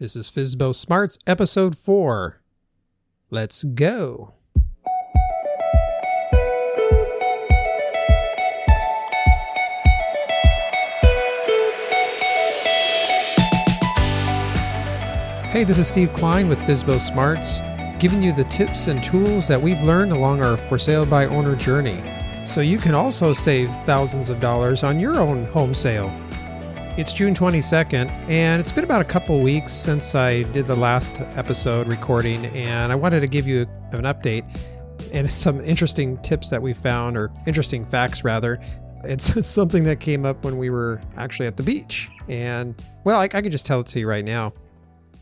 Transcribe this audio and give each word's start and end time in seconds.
This 0.00 0.16
is 0.16 0.30
FSBO 0.30 0.74
Smarts, 0.74 1.18
episode 1.26 1.76
4. 1.76 2.40
Let's 3.28 3.64
go. 3.64 4.32
Hey, 15.50 15.64
this 15.64 15.76
is 15.76 15.86
Steve 15.86 16.14
Klein 16.14 16.48
with 16.48 16.62
FSBO 16.62 16.98
Smarts, 16.98 17.60
giving 17.98 18.22
you 18.22 18.32
the 18.32 18.44
tips 18.44 18.86
and 18.86 19.04
tools 19.04 19.46
that 19.48 19.60
we've 19.60 19.82
learned 19.82 20.12
along 20.12 20.42
our 20.42 20.56
for 20.56 20.78
sale 20.78 21.04
by 21.04 21.26
owner 21.26 21.54
journey, 21.54 22.02
so 22.46 22.62
you 22.62 22.78
can 22.78 22.94
also 22.94 23.34
save 23.34 23.68
thousands 23.84 24.30
of 24.30 24.40
dollars 24.40 24.82
on 24.82 24.98
your 24.98 25.16
own 25.20 25.44
home 25.48 25.74
sale. 25.74 26.10
It's 26.96 27.12
June 27.12 27.34
22nd, 27.34 28.10
and 28.28 28.60
it's 28.60 28.72
been 28.72 28.82
about 28.82 29.00
a 29.00 29.04
couple 29.04 29.38
weeks 29.38 29.72
since 29.72 30.16
I 30.16 30.42
did 30.42 30.66
the 30.66 30.74
last 30.74 31.20
episode 31.36 31.86
recording, 31.86 32.46
and 32.46 32.90
I 32.90 32.96
wanted 32.96 33.20
to 33.20 33.28
give 33.28 33.46
you 33.46 33.60
an 33.92 34.02
update 34.02 34.44
and 35.12 35.30
some 35.30 35.60
interesting 35.60 36.18
tips 36.18 36.50
that 36.50 36.60
we 36.60 36.72
found, 36.72 37.16
or 37.16 37.30
interesting 37.46 37.84
facts 37.84 38.24
rather. 38.24 38.60
It's 39.04 39.46
something 39.48 39.84
that 39.84 40.00
came 40.00 40.26
up 40.26 40.44
when 40.44 40.58
we 40.58 40.68
were 40.68 41.00
actually 41.16 41.46
at 41.46 41.56
the 41.56 41.62
beach, 41.62 42.10
and 42.28 42.74
well, 43.04 43.20
I, 43.20 43.24
I 43.24 43.40
could 43.40 43.52
just 43.52 43.66
tell 43.66 43.80
it 43.80 43.86
to 43.86 44.00
you 44.00 44.08
right 44.08 44.24
now. 44.24 44.52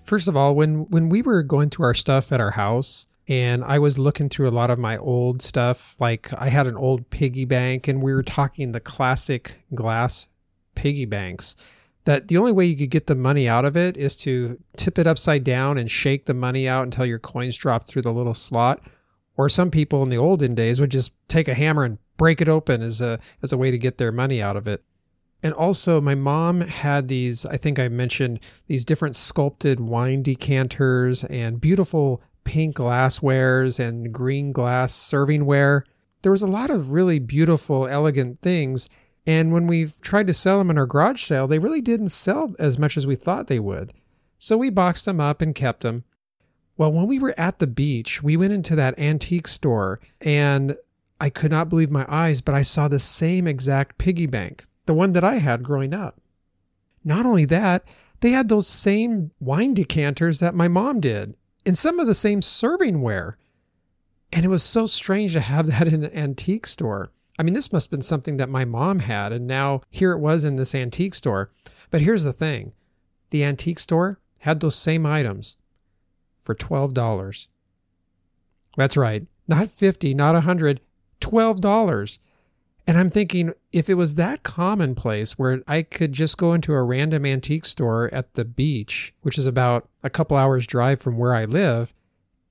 First 0.04 0.26
of 0.26 0.38
all, 0.38 0.54
when 0.54 0.88
when 0.88 1.10
we 1.10 1.20
were 1.20 1.42
going 1.42 1.68
through 1.68 1.84
our 1.84 1.94
stuff 1.94 2.32
at 2.32 2.40
our 2.40 2.50
house, 2.50 3.06
and 3.28 3.62
I 3.62 3.78
was 3.78 3.98
looking 3.98 4.30
through 4.30 4.48
a 4.48 4.50
lot 4.50 4.70
of 4.70 4.78
my 4.78 4.96
old 4.96 5.42
stuff, 5.42 5.96
like 6.00 6.30
I 6.40 6.48
had 6.48 6.66
an 6.66 6.76
old 6.76 7.08
piggy 7.10 7.44
bank, 7.44 7.88
and 7.88 8.02
we 8.02 8.14
were 8.14 8.22
talking 8.22 8.72
the 8.72 8.80
classic 8.80 9.54
glass 9.74 10.28
piggy 10.78 11.04
banks. 11.04 11.56
That 12.04 12.28
the 12.28 12.38
only 12.38 12.52
way 12.52 12.64
you 12.64 12.76
could 12.76 12.90
get 12.90 13.08
the 13.08 13.14
money 13.14 13.48
out 13.48 13.64
of 13.64 13.76
it 13.76 13.96
is 13.96 14.16
to 14.18 14.58
tip 14.76 14.98
it 14.98 15.06
upside 15.06 15.44
down 15.44 15.76
and 15.76 15.90
shake 15.90 16.24
the 16.24 16.32
money 16.32 16.68
out 16.68 16.84
until 16.84 17.04
your 17.04 17.18
coins 17.18 17.56
drop 17.56 17.86
through 17.86 18.02
the 18.02 18.12
little 18.12 18.32
slot. 18.32 18.80
Or 19.36 19.48
some 19.48 19.70
people 19.70 20.02
in 20.04 20.08
the 20.08 20.16
olden 20.16 20.54
days 20.54 20.80
would 20.80 20.90
just 20.90 21.12
take 21.26 21.48
a 21.48 21.54
hammer 21.54 21.84
and 21.84 21.98
break 22.16 22.40
it 22.40 22.48
open 22.48 22.80
as 22.80 23.00
a 23.00 23.18
as 23.42 23.52
a 23.52 23.58
way 23.58 23.70
to 23.70 23.78
get 23.78 23.98
their 23.98 24.12
money 24.12 24.40
out 24.40 24.56
of 24.56 24.66
it. 24.68 24.84
And 25.42 25.52
also, 25.54 26.00
my 26.00 26.14
mom 26.14 26.62
had 26.62 27.08
these, 27.08 27.46
I 27.46 27.56
think 27.56 27.78
I 27.78 27.88
mentioned, 27.88 28.40
these 28.66 28.84
different 28.84 29.14
sculpted 29.14 29.78
wine 29.78 30.22
decanters 30.22 31.24
and 31.24 31.60
beautiful 31.60 32.22
pink 32.44 32.76
glasswares 32.76 33.78
and 33.78 34.12
green 34.12 34.50
glass 34.50 34.92
servingware. 34.94 35.82
There 36.22 36.32
was 36.32 36.42
a 36.42 36.48
lot 36.48 36.70
of 36.70 36.90
really 36.90 37.18
beautiful, 37.18 37.86
elegant 37.86 38.40
things. 38.40 38.88
And 39.28 39.52
when 39.52 39.66
we 39.66 39.90
tried 40.00 40.26
to 40.28 40.32
sell 40.32 40.56
them 40.56 40.70
in 40.70 40.78
our 40.78 40.86
garage 40.86 41.22
sale, 41.22 41.46
they 41.46 41.58
really 41.58 41.82
didn't 41.82 42.08
sell 42.08 42.54
as 42.58 42.78
much 42.78 42.96
as 42.96 43.06
we 43.06 43.14
thought 43.14 43.46
they 43.46 43.60
would. 43.60 43.92
So 44.38 44.56
we 44.56 44.70
boxed 44.70 45.04
them 45.04 45.20
up 45.20 45.42
and 45.42 45.54
kept 45.54 45.82
them. 45.82 46.04
Well, 46.78 46.90
when 46.90 47.06
we 47.06 47.18
were 47.18 47.34
at 47.36 47.58
the 47.58 47.66
beach, 47.66 48.22
we 48.22 48.38
went 48.38 48.54
into 48.54 48.74
that 48.76 48.98
antique 48.98 49.46
store 49.46 50.00
and 50.22 50.78
I 51.20 51.28
could 51.28 51.50
not 51.50 51.68
believe 51.68 51.90
my 51.90 52.06
eyes, 52.08 52.40
but 52.40 52.54
I 52.54 52.62
saw 52.62 52.88
the 52.88 52.98
same 52.98 53.46
exact 53.46 53.98
piggy 53.98 54.24
bank 54.24 54.64
the 54.86 54.94
one 54.94 55.12
that 55.12 55.24
I 55.24 55.34
had 55.34 55.62
growing 55.62 55.92
up. 55.92 56.18
Not 57.04 57.26
only 57.26 57.44
that, 57.44 57.84
they 58.20 58.30
had 58.30 58.48
those 58.48 58.66
same 58.66 59.32
wine 59.40 59.74
decanters 59.74 60.38
that 60.38 60.54
my 60.54 60.68
mom 60.68 61.00
did 61.00 61.36
and 61.66 61.76
some 61.76 62.00
of 62.00 62.06
the 62.06 62.14
same 62.14 62.40
serving 62.40 63.02
ware. 63.02 63.36
And 64.32 64.46
it 64.46 64.48
was 64.48 64.62
so 64.62 64.86
strange 64.86 65.34
to 65.34 65.40
have 65.40 65.66
that 65.78 65.86
in 65.86 66.02
an 66.02 66.14
antique 66.14 66.66
store. 66.66 67.10
I 67.38 67.44
mean, 67.44 67.54
this 67.54 67.72
must 67.72 67.86
have 67.86 67.90
been 67.92 68.02
something 68.02 68.36
that 68.38 68.48
my 68.48 68.64
mom 68.64 68.98
had, 68.98 69.32
and 69.32 69.46
now 69.46 69.82
here 69.90 70.12
it 70.12 70.18
was 70.18 70.44
in 70.44 70.56
this 70.56 70.74
antique 70.74 71.14
store. 71.14 71.50
But 71.90 72.00
here's 72.00 72.24
the 72.24 72.32
thing 72.32 72.72
the 73.30 73.44
antique 73.44 73.78
store 73.78 74.18
had 74.40 74.60
those 74.60 74.76
same 74.76 75.06
items 75.06 75.56
for 76.42 76.54
$12. 76.54 77.46
That's 78.76 78.96
right, 78.96 79.26
not 79.46 79.70
50, 79.70 80.14
not 80.14 80.34
100, 80.34 80.80
$12. 81.20 82.18
And 82.86 82.96
I'm 82.96 83.10
thinking, 83.10 83.52
if 83.70 83.90
it 83.90 83.94
was 83.94 84.14
that 84.14 84.44
commonplace 84.44 85.32
where 85.32 85.62
I 85.68 85.82
could 85.82 86.12
just 86.12 86.38
go 86.38 86.54
into 86.54 86.72
a 86.72 86.82
random 86.82 87.26
antique 87.26 87.66
store 87.66 88.08
at 88.14 88.32
the 88.32 88.46
beach, 88.46 89.14
which 89.20 89.36
is 89.36 89.46
about 89.46 89.88
a 90.02 90.08
couple 90.08 90.38
hours 90.38 90.66
drive 90.66 91.00
from 91.00 91.18
where 91.18 91.34
I 91.34 91.44
live, 91.44 91.92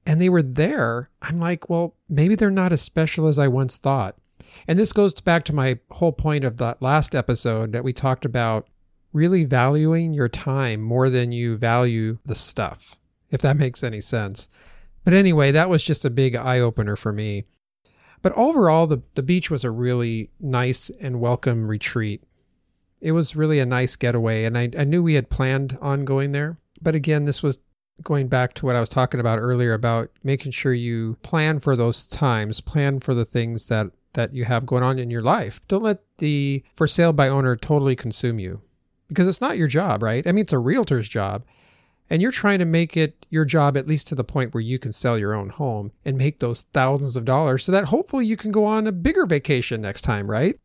and 0.05 0.21
they 0.21 0.29
were 0.29 0.43
there, 0.43 1.09
I'm 1.23 1.39
like, 1.39 1.69
well, 1.69 1.95
maybe 2.07 2.35
they're 2.35 2.51
not 2.51 2.71
as 2.71 2.81
special 2.81 3.27
as 3.27 3.39
I 3.39 3.47
once 3.47 3.77
thought. 3.77 4.15
And 4.67 4.79
this 4.79 4.93
goes 4.93 5.13
back 5.19 5.43
to 5.45 5.55
my 5.55 5.79
whole 5.91 6.13
point 6.13 6.43
of 6.43 6.57
that 6.57 6.81
last 6.81 7.15
episode 7.15 7.71
that 7.73 7.83
we 7.83 7.93
talked 7.93 8.25
about 8.25 8.67
really 9.13 9.43
valuing 9.43 10.13
your 10.13 10.29
time 10.29 10.81
more 10.81 11.09
than 11.09 11.31
you 11.31 11.57
value 11.57 12.17
the 12.25 12.35
stuff, 12.35 12.97
if 13.31 13.41
that 13.41 13.57
makes 13.57 13.83
any 13.83 14.01
sense. 14.01 14.47
But 15.03 15.13
anyway, 15.13 15.51
that 15.51 15.69
was 15.69 15.83
just 15.83 16.05
a 16.05 16.09
big 16.09 16.35
eye 16.35 16.59
opener 16.59 16.95
for 16.95 17.13
me. 17.13 17.45
But 18.21 18.33
overall, 18.33 18.87
the, 18.87 19.01
the 19.15 19.23
beach 19.23 19.49
was 19.49 19.63
a 19.63 19.71
really 19.71 20.29
nice 20.39 20.89
and 21.01 21.19
welcome 21.21 21.67
retreat. 21.67 22.23
It 22.99 23.11
was 23.11 23.35
really 23.35 23.59
a 23.59 23.65
nice 23.65 23.95
getaway, 23.95 24.43
and 24.43 24.57
I, 24.57 24.69
I 24.77 24.83
knew 24.83 25.03
we 25.03 25.13
had 25.13 25.29
planned 25.29 25.77
on 25.81 26.03
going 26.03 26.31
there. 26.31 26.57
But 26.81 26.95
again, 26.95 27.25
this 27.25 27.43
was 27.43 27.59
going 28.03 28.27
back 28.27 28.53
to 28.55 28.65
what 28.65 28.75
I 28.75 28.79
was 28.79 28.89
talking 28.89 29.19
about 29.19 29.39
earlier 29.39 29.73
about 29.73 30.09
making 30.23 30.51
sure 30.51 30.73
you 30.73 31.17
plan 31.21 31.59
for 31.59 31.75
those 31.75 32.07
times, 32.07 32.61
plan 32.61 32.99
for 32.99 33.13
the 33.13 33.25
things 33.25 33.67
that, 33.69 33.91
that 34.17 34.33
you 34.33 34.43
have 34.43 34.65
going 34.65 34.83
on 34.83 34.99
in 34.99 35.09
your 35.09 35.21
life. 35.21 35.61
Don't 35.67 35.83
let 35.83 36.01
the 36.17 36.63
for 36.75 36.87
sale 36.87 37.13
by 37.13 37.29
owner 37.29 37.55
totally 37.55 37.95
consume 37.95 38.39
you 38.39 38.61
because 39.07 39.27
it's 39.27 39.39
not 39.39 39.57
your 39.57 39.67
job, 39.67 40.03
right? 40.03 40.27
I 40.27 40.33
mean, 40.33 40.41
it's 40.41 40.53
a 40.53 40.59
realtor's 40.59 41.07
job 41.07 41.45
and 42.09 42.21
you're 42.21 42.31
trying 42.31 42.59
to 42.59 42.65
make 42.65 42.95
it 42.95 43.27
your 43.29 43.45
job 43.45 43.77
at 43.77 43.87
least 43.87 44.07
to 44.07 44.15
the 44.15 44.23
point 44.23 44.53
where 44.53 44.61
you 44.61 44.79
can 44.79 44.91
sell 44.91 45.17
your 45.17 45.33
own 45.33 45.49
home 45.49 45.91
and 46.05 46.17
make 46.17 46.39
those 46.39 46.61
thousands 46.73 47.17
of 47.17 47.25
dollars 47.25 47.63
so 47.63 47.71
that 47.71 47.85
hopefully 47.85 48.25
you 48.25 48.37
can 48.37 48.51
go 48.51 48.65
on 48.65 48.87
a 48.87 48.91
bigger 48.91 49.25
vacation 49.25 49.81
next 49.81 50.01
time, 50.01 50.29
right? 50.29 50.59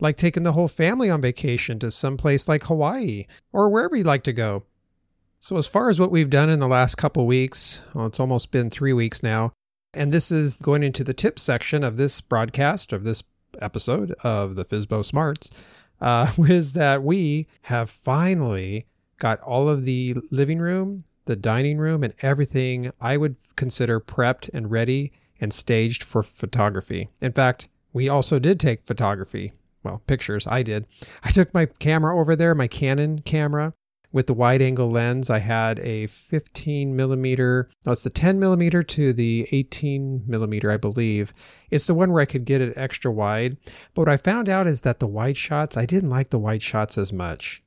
Like 0.00 0.16
taking 0.16 0.42
the 0.42 0.52
whole 0.52 0.68
family 0.68 1.10
on 1.10 1.20
vacation 1.20 1.78
to 1.78 1.90
some 1.90 2.16
place 2.16 2.48
like 2.48 2.64
Hawaii 2.64 3.26
or 3.52 3.68
wherever 3.68 3.96
you'd 3.96 4.06
like 4.06 4.24
to 4.24 4.32
go. 4.32 4.64
So, 5.38 5.56
as 5.56 5.66
far 5.66 5.90
as 5.90 5.98
what 5.98 6.12
we've 6.12 6.30
done 6.30 6.50
in 6.50 6.60
the 6.60 6.68
last 6.68 6.96
couple 6.96 7.26
weeks, 7.26 7.82
well, 7.94 8.06
it's 8.06 8.20
almost 8.20 8.52
been 8.52 8.70
three 8.70 8.92
weeks 8.92 9.24
now, 9.24 9.52
and 9.94 10.12
this 10.12 10.30
is 10.30 10.56
going 10.56 10.82
into 10.82 11.04
the 11.04 11.14
tip 11.14 11.38
section 11.38 11.84
of 11.84 11.96
this 11.96 12.20
broadcast, 12.20 12.92
of 12.92 13.04
this 13.04 13.22
episode 13.60 14.12
of 14.22 14.56
the 14.56 14.64
FSBO 14.64 15.04
Smarts, 15.04 15.50
uh, 16.00 16.32
is 16.38 16.72
that 16.72 17.02
we 17.02 17.46
have 17.62 17.90
finally 17.90 18.86
got 19.18 19.40
all 19.40 19.68
of 19.68 19.84
the 19.84 20.16
living 20.30 20.58
room, 20.58 21.04
the 21.26 21.36
dining 21.36 21.78
room, 21.78 22.02
and 22.02 22.14
everything 22.22 22.92
I 23.00 23.16
would 23.16 23.36
consider 23.56 24.00
prepped 24.00 24.50
and 24.52 24.70
ready 24.70 25.12
and 25.40 25.52
staged 25.52 26.02
for 26.02 26.22
photography. 26.22 27.08
In 27.20 27.32
fact, 27.32 27.68
we 27.92 28.08
also 28.08 28.38
did 28.38 28.58
take 28.58 28.86
photography. 28.86 29.52
Well, 29.82 30.00
pictures. 30.06 30.46
I 30.46 30.62
did. 30.62 30.86
I 31.24 31.30
took 31.32 31.52
my 31.52 31.66
camera 31.66 32.18
over 32.18 32.36
there, 32.36 32.54
my 32.54 32.68
Canon 32.68 33.20
camera 33.20 33.74
with 34.12 34.26
the 34.26 34.34
wide 34.34 34.62
angle 34.62 34.90
lens. 34.90 35.30
I 35.30 35.38
had 35.38 35.78
a 35.80 36.06
15 36.06 36.94
millimeter, 36.94 37.68
no, 37.86 37.92
it's 37.92 38.02
the 38.02 38.10
10 38.10 38.38
millimeter 38.38 38.82
to 38.82 39.12
the 39.12 39.48
18 39.50 40.24
millimeter, 40.26 40.70
I 40.70 40.76
believe. 40.76 41.32
It's 41.70 41.86
the 41.86 41.94
one 41.94 42.12
where 42.12 42.22
I 42.22 42.26
could 42.26 42.44
get 42.44 42.60
it 42.60 42.76
extra 42.76 43.10
wide. 43.10 43.56
But 43.94 44.02
what 44.02 44.08
I 44.08 44.16
found 44.16 44.48
out 44.48 44.66
is 44.66 44.82
that 44.82 45.00
the 45.00 45.06
wide 45.06 45.36
shots, 45.36 45.76
I 45.76 45.86
didn't 45.86 46.10
like 46.10 46.30
the 46.30 46.38
wide 46.38 46.62
shots 46.62 46.98
as 46.98 47.12
much. 47.12 47.60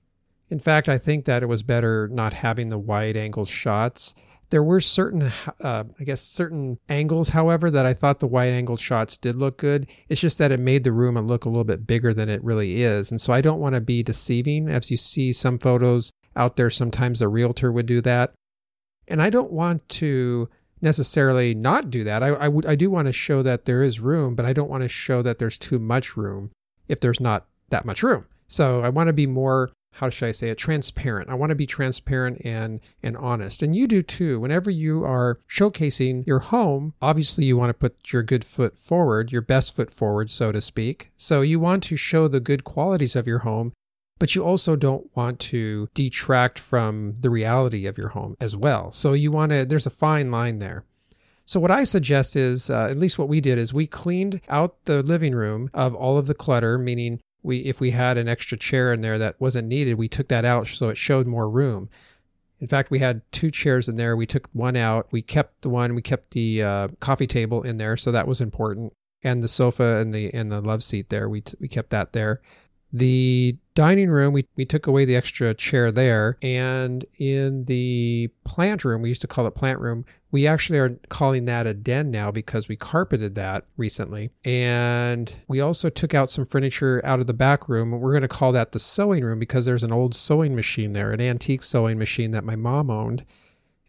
In 0.49 0.59
fact, 0.59 0.87
I 0.87 0.97
think 0.97 1.25
that 1.25 1.41
it 1.41 1.47
was 1.47 1.63
better 1.63 2.07
not 2.09 2.33
having 2.33 2.69
the 2.69 2.77
wide 2.77 3.17
angle 3.17 3.45
shots. 3.45 4.13
There 4.51 4.61
were 4.61 4.79
certain, 4.79 5.31
uh, 5.61 5.85
I 5.99 6.03
guess, 6.03 6.21
certain 6.21 6.77
angles, 6.87 7.29
however, 7.29 7.71
that 7.71 7.87
I 7.87 7.95
thought 7.95 8.19
the 8.19 8.27
wide 8.27 8.53
angle 8.53 8.77
shots 8.77 9.17
did 9.17 9.35
look 9.35 9.57
good. 9.57 9.89
It's 10.07 10.21
just 10.21 10.37
that 10.37 10.51
it 10.51 10.59
made 10.59 10.83
the 10.83 10.91
room 10.91 11.17
look 11.17 11.45
a 11.45 11.49
little 11.49 11.63
bit 11.63 11.87
bigger 11.87 12.13
than 12.13 12.29
it 12.29 12.43
really 12.43 12.83
is. 12.83 13.09
And 13.09 13.19
so 13.19 13.33
I 13.33 13.41
don't 13.41 13.59
want 13.59 13.73
to 13.73 13.81
be 13.81 14.03
deceiving. 14.03 14.69
As 14.69 14.91
you 14.91 14.97
see 14.97 15.33
some 15.33 15.57
photos 15.57 16.13
out 16.35 16.55
there, 16.55 16.69
sometimes 16.69 17.21
a 17.21 17.27
realtor 17.27 17.71
would 17.71 17.85
do 17.85 18.01
that. 18.01 18.33
And 19.07 19.21
I 19.21 19.29
don't 19.29 19.51
want 19.51 19.87
to 19.89 20.49
necessarily 20.81 21.53
not 21.55 21.89
do 21.89 22.03
that. 22.03 22.23
I, 22.23 22.51
I, 22.67 22.75
do 22.75 22.89
want 22.89 23.07
to 23.07 23.13
show 23.13 23.41
that 23.41 23.65
there 23.65 23.81
is 23.81 23.99
room, 23.99 24.35
but 24.35 24.45
I 24.45 24.53
don't 24.53 24.69
want 24.69 24.83
to 24.83 24.89
show 24.89 25.21
that 25.21 25.39
there's 25.39 25.57
too 25.57 25.79
much 25.79 26.17
room 26.17 26.51
if 26.87 26.99
there's 26.99 27.19
not 27.19 27.45
that 27.69 27.85
much 27.85 28.03
room. 28.03 28.25
So 28.47 28.81
I 28.81 28.89
want 28.89 29.07
to 29.07 29.13
be 29.13 29.25
more 29.25 29.71
how 29.95 30.09
should 30.09 30.27
I 30.27 30.31
say 30.31 30.49
it, 30.49 30.57
transparent. 30.57 31.29
I 31.29 31.35
want 31.35 31.51
to 31.51 31.55
be 31.55 31.65
transparent 31.65 32.41
and 32.43 32.81
and 33.01 33.15
honest. 33.15 33.63
And 33.63 33.75
you 33.75 33.87
do 33.87 34.03
too. 34.03 34.39
Whenever 34.41 34.69
you 34.69 35.05
are 35.05 35.39
showcasing 35.49 36.27
your 36.27 36.39
home, 36.39 36.93
obviously 37.01 37.45
you 37.45 37.55
want 37.55 37.69
to 37.69 37.73
put 37.73 38.11
your 38.11 38.21
good 38.21 38.43
foot 38.43 38.77
forward, 38.77 39.31
your 39.31 39.41
best 39.41 39.73
foot 39.73 39.89
forward, 39.89 40.29
so 40.29 40.51
to 40.51 40.59
speak. 40.59 41.11
So 41.15 41.41
you 41.41 41.59
want 41.61 41.83
to 41.83 41.97
show 41.97 42.27
the 42.27 42.41
good 42.41 42.65
qualities 42.65 43.15
of 43.15 43.25
your 43.25 43.39
home, 43.39 43.71
but 44.19 44.35
you 44.35 44.43
also 44.43 44.75
don't 44.75 45.09
want 45.15 45.39
to 45.39 45.87
detract 45.93 46.57
from 46.59 47.15
the 47.19 47.29
reality 47.29 47.85
of 47.85 47.97
your 47.97 48.09
home 48.09 48.35
as 48.39 48.55
well. 48.55 48.91
So 48.91 49.13
you 49.13 49.31
want 49.31 49.51
to 49.51 49.65
there's 49.65 49.85
a 49.85 49.91
fine 49.91 50.31
line 50.31 50.59
there. 50.59 50.85
So 51.47 51.59
what 51.59 51.71
I 51.71 51.83
suggest 51.83 52.35
is, 52.35 52.71
uh, 52.71 52.87
at 52.89 52.97
least 52.97 53.19
what 53.19 53.27
we 53.27 53.39
did 53.39 53.59
is 53.59 53.71
we 53.71 53.85
cleaned 53.85 54.41
out 54.49 54.83
the 54.85 55.03
living 55.03 55.35
room 55.35 55.69
of 55.75 55.93
all 55.93 56.17
of 56.17 56.25
the 56.25 56.33
clutter, 56.33 56.79
meaning 56.79 57.19
we 57.43 57.59
if 57.59 57.79
we 57.79 57.91
had 57.91 58.17
an 58.17 58.27
extra 58.27 58.57
chair 58.57 58.91
in 58.91 59.01
there 59.01 59.19
that 59.19 59.39
wasn't 59.39 59.67
needed, 59.67 59.95
we 59.95 60.07
took 60.07 60.27
that 60.29 60.45
out 60.45 60.67
so 60.67 60.89
it 60.89 60.97
showed 60.97 61.27
more 61.27 61.49
room. 61.49 61.89
In 62.59 62.67
fact, 62.67 62.89
we 62.89 62.99
had 62.99 63.21
two 63.31 63.51
chairs 63.51 63.87
in 63.87 63.97
there. 63.97 64.15
We 64.15 64.25
took 64.25 64.47
one 64.53 64.77
out. 64.77 65.07
We 65.11 65.21
kept 65.21 65.61
the 65.61 65.69
one. 65.69 65.93
We 65.93 66.01
kept 66.01 66.31
the 66.31 66.63
uh, 66.63 66.87
coffee 66.99 67.27
table 67.27 67.61
in 67.61 67.77
there, 67.77 67.97
so 67.97 68.11
that 68.11 68.27
was 68.27 68.39
important. 68.41 68.93
And 69.23 69.43
the 69.43 69.47
sofa 69.47 69.97
and 69.97 70.13
the 70.13 70.33
and 70.33 70.51
the 70.51 70.61
love 70.61 70.83
seat 70.83 71.09
there. 71.09 71.27
We 71.27 71.41
t- 71.41 71.57
we 71.59 71.67
kept 71.67 71.89
that 71.89 72.13
there. 72.13 72.41
The 72.95 73.57
dining 73.73 74.09
room, 74.09 74.31
we, 74.31 74.47
we 74.55 74.63
took 74.63 74.87
away 74.87 75.03
the 75.03 75.17
extra 75.17 75.53
chair 75.53 75.91
there. 75.91 76.37
And 76.41 77.03
in 77.17 77.65
the 77.65 78.29
plant 78.45 78.85
room, 78.85 79.01
we 79.01 79.09
used 79.09 79.19
to 79.19 79.27
call 79.27 79.45
it 79.47 79.51
plant 79.51 79.81
room, 79.81 80.05
we 80.31 80.47
actually 80.47 80.79
are 80.79 80.97
calling 81.09 81.43
that 81.43 81.67
a 81.67 81.73
den 81.73 82.09
now 82.09 82.31
because 82.31 82.69
we 82.69 82.77
carpeted 82.77 83.35
that 83.35 83.65
recently. 83.75 84.29
And 84.45 85.29
we 85.49 85.59
also 85.59 85.89
took 85.89 86.13
out 86.13 86.29
some 86.29 86.45
furniture 86.45 87.01
out 87.03 87.19
of 87.19 87.27
the 87.27 87.33
back 87.33 87.67
room. 87.67 87.91
We're 87.91 88.13
going 88.13 88.21
to 88.21 88.29
call 88.29 88.53
that 88.53 88.71
the 88.71 88.79
sewing 88.79 89.25
room 89.25 89.39
because 89.39 89.65
there's 89.65 89.83
an 89.83 89.91
old 89.91 90.15
sewing 90.15 90.55
machine 90.55 90.93
there, 90.93 91.11
an 91.11 91.19
antique 91.19 91.63
sewing 91.63 91.97
machine 91.97 92.31
that 92.31 92.45
my 92.45 92.55
mom 92.55 92.89
owned. 92.89 93.25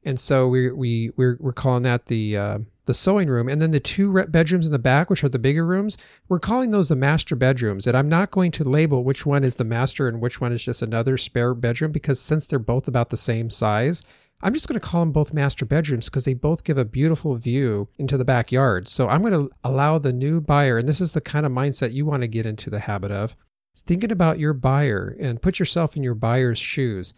And 0.05 0.19
so 0.19 0.49
we, 0.49 0.73
we, 0.73 1.13
we're, 1.17 1.37
we're 1.39 1.53
calling 1.53 1.85
that 1.85 2.07
the, 2.07 2.37
uh, 2.37 2.59
the 2.87 2.95
sewing 2.95 3.29
room, 3.29 3.49
and 3.49 3.61
then 3.61 3.73
the 3.73 3.81
two 3.81 4.25
bedrooms 4.29 4.67
in 4.67 4.73
the 4.73 4.79
back, 4.79 5.11
which 5.11 5.23
are 5.23 5.29
the 5.29 5.39
bigger 5.39 5.67
rooms, 5.67 5.99
we're 6.29 6.39
calling 6.39 6.71
those 6.71 6.89
the 6.89 6.97
master 6.97 7.37
bedrooms. 7.37 7.87
And 7.87 7.97
I'm 7.97 8.09
not 8.09 8.31
going 8.31 8.51
to 8.53 8.65
label 8.65 9.05
which 9.05 9.27
one 9.27 9.45
is 9.45 9.57
the 9.57 9.65
master 9.65 10.09
and 10.09 10.21
which 10.21 10.41
one 10.41 10.53
is 10.53 10.65
just 10.65 10.83
another 10.83 11.19
spare 11.19 11.55
bedroom 11.55 11.93
because 11.93 12.21
since 12.21 12.47
they're 12.47 12.59
both 12.59 12.89
about 12.89 13.11
the 13.11 13.17
same 13.17 13.51
size, 13.51 14.03
I'm 14.43 14.53
just 14.53 14.69
going 14.69 14.79
to 14.79 14.87
call 14.87 15.01
them 15.01 15.13
both 15.13 15.33
master 15.33 15.65
bedrooms 15.65 16.07
because 16.07 16.25
they 16.25 16.35
both 16.35 16.65
give 16.65 16.79
a 16.79 16.85
beautiful 16.85 17.35
view 17.37 17.89
into 17.99 18.19
the 18.19 18.25
backyard. 18.25 18.87
So 18.87 19.09
I'm 19.09 19.23
going 19.23 19.33
to 19.33 19.51
allow 19.65 19.99
the 19.99 20.13
new 20.13 20.41
buyer, 20.41 20.79
and 20.79 20.89
this 20.89 21.01
is 21.01 21.13
the 21.13 21.21
kind 21.21 21.47
of 21.47 21.53
mindset 21.53 21.93
you 21.93 22.05
want 22.05 22.23
to 22.23 22.29
get 22.29 22.47
into 22.47 22.69
the 22.69 22.81
habit 22.81 23.11
of, 23.11 23.35
thinking 23.75 24.13
about 24.13 24.39
your 24.39 24.53
buyer 24.53 25.17
and 25.19 25.41
put 25.41 25.59
yourself 25.59 25.97
in 25.97 26.03
your 26.03 26.15
buyer's 26.15 26.59
shoes 26.59 27.15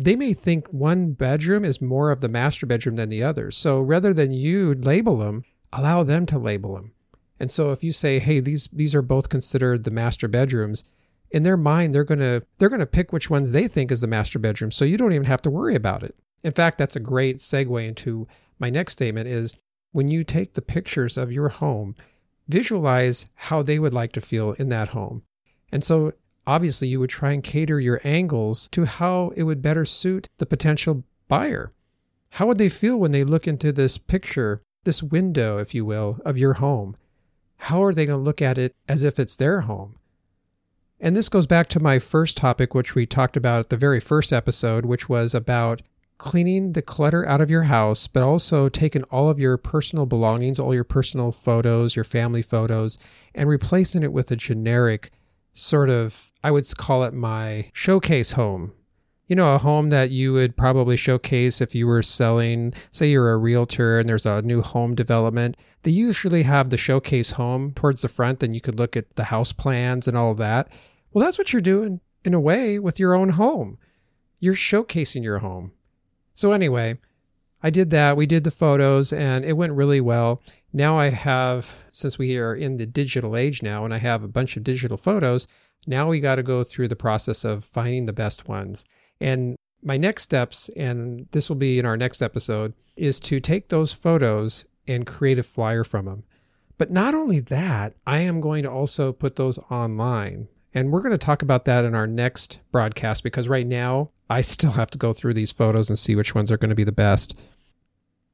they 0.00 0.14
may 0.14 0.32
think 0.32 0.72
one 0.72 1.10
bedroom 1.10 1.64
is 1.64 1.80
more 1.80 2.12
of 2.12 2.20
the 2.20 2.28
master 2.28 2.66
bedroom 2.66 2.94
than 2.94 3.08
the 3.08 3.24
other. 3.24 3.50
So 3.50 3.80
rather 3.80 4.14
than 4.14 4.30
you 4.30 4.74
label 4.74 5.16
them, 5.16 5.42
allow 5.72 6.04
them 6.04 6.24
to 6.26 6.38
label 6.38 6.76
them. 6.76 6.92
And 7.40 7.50
so 7.50 7.72
if 7.72 7.82
you 7.82 7.90
say, 7.90 8.20
"Hey, 8.20 8.38
these 8.38 8.68
these 8.72 8.94
are 8.94 9.02
both 9.02 9.28
considered 9.28 9.82
the 9.82 9.90
master 9.90 10.28
bedrooms," 10.28 10.84
in 11.32 11.42
their 11.42 11.56
mind 11.56 11.92
they're 11.92 12.04
going 12.04 12.20
to 12.20 12.44
they're 12.58 12.68
going 12.68 12.78
to 12.78 12.86
pick 12.86 13.12
which 13.12 13.28
ones 13.28 13.50
they 13.50 13.66
think 13.66 13.90
is 13.90 14.00
the 14.00 14.06
master 14.06 14.38
bedroom. 14.38 14.70
So 14.70 14.84
you 14.84 14.96
don't 14.96 15.12
even 15.12 15.26
have 15.26 15.42
to 15.42 15.50
worry 15.50 15.74
about 15.74 16.04
it. 16.04 16.14
In 16.44 16.52
fact, 16.52 16.78
that's 16.78 16.96
a 16.96 17.00
great 17.00 17.38
segue 17.38 17.86
into 17.86 18.28
my 18.60 18.70
next 18.70 18.92
statement 18.92 19.28
is 19.28 19.56
when 19.90 20.06
you 20.06 20.22
take 20.22 20.54
the 20.54 20.62
pictures 20.62 21.16
of 21.16 21.32
your 21.32 21.48
home, 21.48 21.96
visualize 22.46 23.26
how 23.34 23.62
they 23.62 23.80
would 23.80 23.94
like 23.94 24.12
to 24.12 24.20
feel 24.20 24.52
in 24.52 24.68
that 24.68 24.88
home. 24.88 25.22
And 25.72 25.82
so 25.82 26.12
obviously 26.48 26.88
you 26.88 26.98
would 26.98 27.10
try 27.10 27.32
and 27.32 27.44
cater 27.44 27.78
your 27.78 28.00
angles 28.04 28.68
to 28.72 28.86
how 28.86 29.30
it 29.36 29.42
would 29.42 29.60
better 29.60 29.84
suit 29.84 30.26
the 30.38 30.46
potential 30.46 31.04
buyer. 31.28 31.72
How 32.30 32.46
would 32.46 32.56
they 32.56 32.70
feel 32.70 32.96
when 32.96 33.12
they 33.12 33.22
look 33.22 33.46
into 33.46 33.70
this 33.70 33.98
picture, 33.98 34.62
this 34.84 35.02
window, 35.02 35.58
if 35.58 35.74
you 35.74 35.84
will, 35.84 36.18
of 36.24 36.38
your 36.38 36.54
home? 36.54 36.96
How 37.58 37.82
are 37.84 37.92
they 37.92 38.06
going 38.06 38.18
to 38.18 38.24
look 38.24 38.40
at 38.40 38.56
it 38.56 38.74
as 38.88 39.02
if 39.02 39.18
it's 39.18 39.36
their 39.36 39.60
home? 39.60 39.96
And 40.98 41.14
this 41.14 41.28
goes 41.28 41.46
back 41.46 41.68
to 41.68 41.80
my 41.80 41.98
first 41.98 42.38
topic, 42.38 42.74
which 42.74 42.94
we 42.94 43.04
talked 43.04 43.36
about 43.36 43.60
at 43.60 43.68
the 43.68 43.76
very 43.76 44.00
first 44.00 44.32
episode, 44.32 44.86
which 44.86 45.06
was 45.06 45.34
about 45.34 45.82
cleaning 46.16 46.72
the 46.72 46.82
clutter 46.82 47.28
out 47.28 47.42
of 47.42 47.50
your 47.50 47.64
house, 47.64 48.06
but 48.06 48.22
also 48.22 48.70
taking 48.70 49.04
all 49.04 49.28
of 49.28 49.38
your 49.38 49.58
personal 49.58 50.06
belongings, 50.06 50.58
all 50.58 50.74
your 50.74 50.82
personal 50.82 51.30
photos, 51.30 51.94
your 51.94 52.04
family 52.04 52.42
photos, 52.42 52.98
and 53.34 53.50
replacing 53.50 54.02
it 54.02 54.14
with 54.14 54.30
a 54.30 54.36
generic 54.36 55.12
sort 55.58 55.90
of, 55.90 56.32
I 56.42 56.50
would 56.50 56.66
call 56.76 57.04
it 57.04 57.14
my 57.14 57.70
showcase 57.72 58.32
home. 58.32 58.72
You 59.26 59.36
know, 59.36 59.54
a 59.54 59.58
home 59.58 59.90
that 59.90 60.10
you 60.10 60.32
would 60.32 60.56
probably 60.56 60.96
showcase 60.96 61.60
if 61.60 61.74
you 61.74 61.86
were 61.86 62.02
selling, 62.02 62.72
say 62.90 63.10
you're 63.10 63.30
a 63.30 63.36
realtor 63.36 63.98
and 63.98 64.08
there's 64.08 64.24
a 64.24 64.40
new 64.40 64.62
home 64.62 64.94
development. 64.94 65.58
They 65.82 65.90
usually 65.90 66.44
have 66.44 66.70
the 66.70 66.78
showcase 66.78 67.32
home 67.32 67.72
towards 67.72 68.00
the 68.00 68.08
front, 68.08 68.42
and 68.42 68.54
you 68.54 68.62
could 68.62 68.78
look 68.78 68.96
at 68.96 69.16
the 69.16 69.24
house 69.24 69.52
plans 69.52 70.08
and 70.08 70.16
all 70.16 70.34
that. 70.36 70.72
Well, 71.12 71.24
that's 71.24 71.36
what 71.36 71.52
you're 71.52 71.60
doing 71.60 72.00
in 72.24 72.32
a 72.32 72.40
way 72.40 72.78
with 72.78 72.98
your 72.98 73.14
own 73.14 73.30
home. 73.30 73.78
You're 74.40 74.54
showcasing 74.54 75.22
your 75.22 75.40
home. 75.40 75.72
So, 76.34 76.52
anyway, 76.52 76.98
I 77.62 77.70
did 77.70 77.90
that. 77.90 78.16
We 78.16 78.26
did 78.26 78.44
the 78.44 78.50
photos 78.50 79.12
and 79.12 79.44
it 79.44 79.54
went 79.54 79.72
really 79.72 80.00
well. 80.00 80.40
Now 80.72 80.98
I 80.98 81.08
have, 81.08 81.76
since 81.90 82.18
we 82.18 82.36
are 82.38 82.54
in 82.54 82.76
the 82.76 82.86
digital 82.86 83.36
age 83.36 83.62
now 83.62 83.84
and 83.84 83.94
I 83.94 83.98
have 83.98 84.22
a 84.22 84.28
bunch 84.28 84.56
of 84.56 84.64
digital 84.64 84.96
photos, 84.96 85.46
now 85.86 86.08
we 86.08 86.20
got 86.20 86.36
to 86.36 86.42
go 86.42 86.62
through 86.62 86.88
the 86.88 86.96
process 86.96 87.44
of 87.44 87.64
finding 87.64 88.06
the 88.06 88.12
best 88.12 88.48
ones. 88.48 88.84
And 89.20 89.56
my 89.82 89.96
next 89.96 90.24
steps, 90.24 90.68
and 90.76 91.26
this 91.30 91.48
will 91.48 91.56
be 91.56 91.78
in 91.78 91.86
our 91.86 91.96
next 91.96 92.20
episode, 92.20 92.74
is 92.96 93.20
to 93.20 93.40
take 93.40 93.68
those 93.68 93.92
photos 93.92 94.64
and 94.86 95.06
create 95.06 95.38
a 95.38 95.42
flyer 95.42 95.84
from 95.84 96.06
them. 96.06 96.24
But 96.76 96.90
not 96.90 97.14
only 97.14 97.40
that, 97.40 97.94
I 98.06 98.18
am 98.20 98.40
going 98.40 98.62
to 98.62 98.70
also 98.70 99.12
put 99.12 99.36
those 99.36 99.58
online. 99.70 100.48
And 100.74 100.92
we're 100.92 101.02
going 101.02 101.12
to 101.12 101.18
talk 101.18 101.42
about 101.42 101.64
that 101.64 101.84
in 101.84 101.94
our 101.94 102.06
next 102.06 102.60
broadcast 102.70 103.22
because 103.22 103.48
right 103.48 103.66
now 103.66 104.10
I 104.30 104.42
still 104.42 104.72
have 104.72 104.90
to 104.90 104.98
go 104.98 105.12
through 105.12 105.34
these 105.34 105.52
photos 105.52 105.88
and 105.88 105.98
see 105.98 106.14
which 106.14 106.34
ones 106.34 106.52
are 106.52 106.58
going 106.58 106.68
to 106.68 106.76
be 106.76 106.84
the 106.84 106.92
best. 106.92 107.38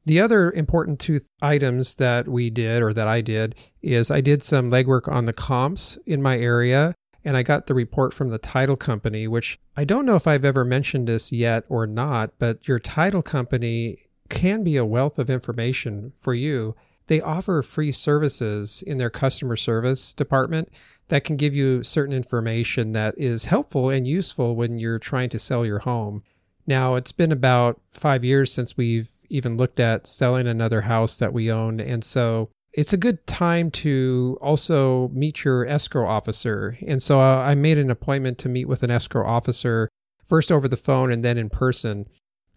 The 0.06 0.20
other 0.20 0.52
important 0.52 1.00
two 1.00 1.20
items 1.40 1.94
that 1.94 2.28
we 2.28 2.50
did 2.50 2.82
or 2.82 2.92
that 2.92 3.08
I 3.08 3.22
did 3.22 3.54
is 3.82 4.10
I 4.10 4.20
did 4.20 4.42
some 4.42 4.70
legwork 4.70 5.10
on 5.10 5.24
the 5.24 5.32
comps 5.32 5.98
in 6.04 6.20
my 6.20 6.38
area 6.38 6.94
and 7.24 7.38
I 7.38 7.42
got 7.42 7.66
the 7.66 7.74
report 7.74 8.12
from 8.12 8.28
the 8.28 8.38
title 8.38 8.76
company, 8.76 9.26
which 9.26 9.58
I 9.76 9.84
don't 9.84 10.04
know 10.04 10.16
if 10.16 10.26
I've 10.26 10.44
ever 10.44 10.64
mentioned 10.64 11.08
this 11.08 11.32
yet 11.32 11.64
or 11.70 11.86
not, 11.86 12.34
but 12.38 12.68
your 12.68 12.78
title 12.78 13.22
company 13.22 13.96
can 14.28 14.62
be 14.62 14.76
a 14.76 14.84
wealth 14.84 15.18
of 15.18 15.30
information 15.30 16.12
for 16.16 16.34
you. 16.34 16.76
They 17.06 17.22
offer 17.22 17.62
free 17.62 17.92
services 17.92 18.82
in 18.86 18.98
their 18.98 19.10
customer 19.10 19.56
service 19.56 20.12
department 20.12 20.70
that 21.08 21.24
can 21.24 21.36
give 21.36 21.54
you 21.54 21.82
certain 21.82 22.14
information 22.14 22.92
that 22.92 23.14
is 23.16 23.46
helpful 23.46 23.88
and 23.88 24.06
useful 24.06 24.54
when 24.54 24.78
you're 24.78 24.98
trying 24.98 25.30
to 25.30 25.38
sell 25.38 25.64
your 25.64 25.80
home. 25.80 26.22
Now, 26.66 26.94
it's 26.94 27.12
been 27.12 27.32
about 27.32 27.80
five 27.90 28.24
years 28.24 28.52
since 28.52 28.76
we've 28.76 29.10
even 29.28 29.56
looked 29.56 29.80
at 29.80 30.06
selling 30.06 30.46
another 30.46 30.82
house 30.82 31.16
that 31.18 31.32
we 31.32 31.50
own. 31.50 31.80
And 31.80 32.04
so 32.04 32.50
it's 32.72 32.92
a 32.92 32.98
good 32.98 33.26
time 33.26 33.70
to 33.70 34.36
also 34.42 35.08
meet 35.08 35.44
your 35.44 35.66
escrow 35.66 36.08
officer. 36.08 36.76
And 36.86 37.02
so 37.02 37.20
I 37.20 37.54
made 37.54 37.78
an 37.78 37.90
appointment 37.90 38.38
to 38.38 38.48
meet 38.48 38.66
with 38.66 38.82
an 38.82 38.90
escrow 38.90 39.26
officer 39.26 39.88
first 40.26 40.50
over 40.50 40.66
the 40.66 40.76
phone 40.76 41.12
and 41.12 41.24
then 41.24 41.38
in 41.38 41.50
person. 41.50 42.06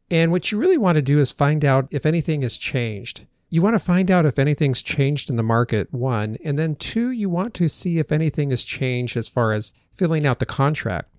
And 0.09 0.31
what 0.31 0.51
you 0.51 0.57
really 0.57 0.77
want 0.77 0.95
to 0.95 1.01
do 1.01 1.19
is 1.19 1.31
find 1.31 1.63
out 1.63 1.88
if 1.91 2.05
anything 2.05 2.41
has 2.41 2.57
changed. 2.57 3.25
You 3.50 3.62
want 3.62 3.75
to 3.75 3.79
find 3.79 4.09
out 4.09 4.25
if 4.25 4.39
anything's 4.39 4.81
changed 4.81 5.29
in 5.29 5.38
the 5.38 5.43
market, 5.43 5.93
one. 5.93 6.38
And 6.43 6.57
then 6.57 6.75
two, 6.75 7.12
you 7.12 7.29
want 7.29 7.53
to 7.55 7.69
see 7.69 8.00
if 8.00 8.12
anything 8.12 8.50
has 8.50 8.63
changed 8.63 9.15
as 9.15 9.27
far 9.27 9.51
as 9.51 9.74
filling 9.93 10.25
out 10.25 10.39
the 10.39 10.45
contract. 10.45 11.09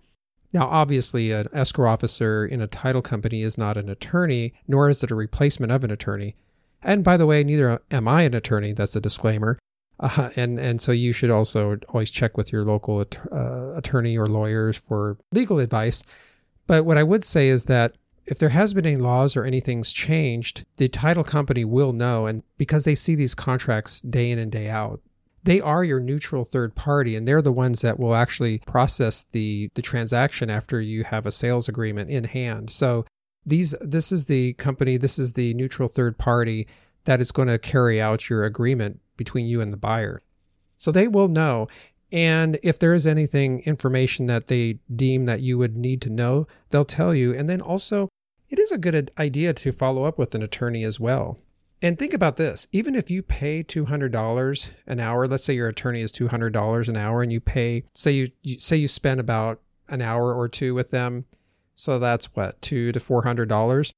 Now, 0.52 0.66
obviously, 0.66 1.30
an 1.32 1.48
escrow 1.52 1.90
officer 1.90 2.46
in 2.46 2.60
a 2.60 2.66
title 2.66 3.02
company 3.02 3.42
is 3.42 3.58
not 3.58 3.76
an 3.76 3.88
attorney, 3.88 4.54
nor 4.66 4.88
is 4.88 5.02
it 5.02 5.10
a 5.10 5.14
replacement 5.14 5.72
of 5.72 5.84
an 5.84 5.90
attorney. 5.90 6.34
And 6.82 7.04
by 7.04 7.16
the 7.16 7.26
way, 7.26 7.44
neither 7.44 7.80
am 7.90 8.08
I 8.08 8.22
an 8.22 8.34
attorney. 8.34 8.72
That's 8.72 8.96
a 8.96 9.00
disclaimer. 9.00 9.58
Uh, 10.00 10.30
and 10.36 10.60
and 10.60 10.80
so 10.80 10.92
you 10.92 11.12
should 11.12 11.30
also 11.30 11.76
always 11.88 12.10
check 12.10 12.36
with 12.36 12.52
your 12.52 12.64
local 12.64 13.00
at, 13.00 13.18
uh, 13.32 13.74
attorney 13.76 14.16
or 14.16 14.26
lawyers 14.26 14.76
for 14.76 15.18
legal 15.32 15.58
advice. 15.58 16.04
But 16.66 16.84
what 16.84 16.98
I 16.98 17.02
would 17.02 17.24
say 17.24 17.48
is 17.48 17.64
that 17.64 17.96
if 18.26 18.38
there 18.38 18.50
has 18.50 18.74
been 18.74 18.86
any 18.86 18.96
laws 18.96 19.36
or 19.36 19.44
anything's 19.44 19.92
changed, 19.92 20.64
the 20.76 20.88
title 20.88 21.24
company 21.24 21.64
will 21.64 21.92
know, 21.92 22.26
and 22.26 22.42
because 22.58 22.84
they 22.84 22.94
see 22.94 23.14
these 23.14 23.34
contracts 23.34 24.00
day 24.02 24.30
in 24.30 24.38
and 24.38 24.52
day 24.52 24.68
out, 24.68 25.00
they 25.48 25.62
are 25.62 25.82
your 25.82 25.98
neutral 25.98 26.44
third 26.44 26.74
party 26.74 27.16
and 27.16 27.26
they're 27.26 27.40
the 27.40 27.50
ones 27.50 27.80
that 27.80 27.98
will 27.98 28.14
actually 28.14 28.58
process 28.66 29.24
the 29.32 29.70
the 29.74 29.80
transaction 29.80 30.50
after 30.50 30.78
you 30.78 31.04
have 31.04 31.24
a 31.24 31.32
sales 31.32 31.70
agreement 31.70 32.10
in 32.10 32.24
hand. 32.24 32.68
So 32.68 33.06
these 33.46 33.74
this 33.80 34.12
is 34.12 34.26
the 34.26 34.52
company 34.54 34.98
this 34.98 35.18
is 35.18 35.32
the 35.32 35.54
neutral 35.54 35.88
third 35.88 36.18
party 36.18 36.68
that 37.04 37.22
is 37.22 37.32
going 37.32 37.48
to 37.48 37.58
carry 37.58 37.98
out 37.98 38.28
your 38.28 38.44
agreement 38.44 39.00
between 39.16 39.46
you 39.46 39.62
and 39.62 39.72
the 39.72 39.78
buyer. 39.78 40.20
So 40.76 40.92
they 40.92 41.08
will 41.08 41.28
know. 41.28 41.66
And 42.12 42.58
if 42.62 42.78
there 42.78 42.92
is 42.92 43.06
anything 43.06 43.60
information 43.60 44.26
that 44.26 44.48
they 44.48 44.80
deem 44.94 45.24
that 45.24 45.40
you 45.40 45.56
would 45.56 45.78
need 45.78 46.02
to 46.02 46.10
know 46.10 46.46
they'll 46.68 46.84
tell 46.84 47.14
you. 47.14 47.32
And 47.32 47.48
then 47.48 47.62
also 47.62 48.10
it 48.50 48.58
is 48.58 48.70
a 48.70 48.76
good 48.76 49.10
idea 49.16 49.54
to 49.54 49.72
follow 49.72 50.04
up 50.04 50.18
with 50.18 50.34
an 50.34 50.42
attorney 50.42 50.84
as 50.84 51.00
well 51.00 51.38
and 51.80 51.98
think 51.98 52.12
about 52.14 52.36
this 52.36 52.66
even 52.72 52.94
if 52.94 53.10
you 53.10 53.22
pay 53.22 53.62
$200 53.62 54.70
an 54.86 55.00
hour, 55.00 55.26
let's 55.26 55.44
say 55.44 55.54
your 55.54 55.68
attorney 55.68 56.02
is 56.02 56.12
$200 56.12 56.88
an 56.88 56.96
hour 56.96 57.22
and 57.22 57.32
you 57.32 57.40
pay, 57.40 57.84
say 57.94 58.12
you, 58.12 58.30
you 58.42 58.58
say 58.58 58.76
you 58.76 58.88
spend 58.88 59.20
about 59.20 59.60
an 59.88 60.02
hour 60.02 60.34
or 60.34 60.48
two 60.48 60.74
with 60.74 60.90
them. 60.90 61.24
So 61.74 61.98
that's 61.98 62.34
what, 62.34 62.60
two 62.60 62.92
to 62.92 62.98
$400. 62.98 63.92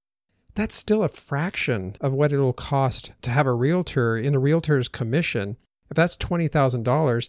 That's 0.54 0.74
still 0.74 1.02
a 1.02 1.08
fraction 1.08 1.96
of 2.00 2.12
what 2.12 2.32
it'll 2.32 2.52
cost 2.52 3.12
to 3.22 3.30
have 3.30 3.46
a 3.46 3.54
realtor 3.54 4.16
in 4.18 4.34
a 4.34 4.38
realtor's 4.38 4.88
commission. 4.88 5.56
If 5.90 5.96
that's 5.96 6.16
$20,000, 6.16 7.28